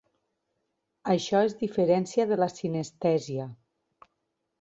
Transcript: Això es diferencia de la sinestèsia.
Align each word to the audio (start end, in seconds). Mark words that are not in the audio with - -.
Això 1.15 1.41
es 1.49 1.53
diferencia 1.59 2.25
de 2.31 2.39
la 2.45 2.47
sinestèsia. 2.53 3.47